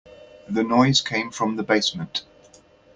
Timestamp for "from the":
1.29-1.63